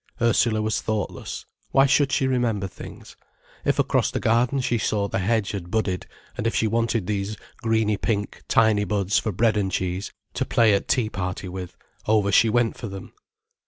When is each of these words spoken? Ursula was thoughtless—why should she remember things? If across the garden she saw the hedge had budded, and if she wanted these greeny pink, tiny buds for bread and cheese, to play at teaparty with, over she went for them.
Ursula 0.19 0.63
was 0.63 0.81
thoughtless—why 0.81 1.85
should 1.85 2.11
she 2.11 2.25
remember 2.25 2.65
things? 2.65 3.15
If 3.63 3.77
across 3.77 4.09
the 4.09 4.19
garden 4.19 4.59
she 4.59 4.79
saw 4.79 5.07
the 5.07 5.19
hedge 5.19 5.51
had 5.51 5.69
budded, 5.69 6.07
and 6.35 6.47
if 6.47 6.55
she 6.55 6.65
wanted 6.65 7.05
these 7.05 7.37
greeny 7.57 7.97
pink, 7.97 8.41
tiny 8.47 8.83
buds 8.83 9.19
for 9.19 9.31
bread 9.31 9.57
and 9.57 9.71
cheese, 9.71 10.11
to 10.33 10.43
play 10.43 10.73
at 10.73 10.87
teaparty 10.87 11.49
with, 11.49 11.77
over 12.07 12.31
she 12.31 12.49
went 12.49 12.77
for 12.79 12.87
them. 12.87 13.13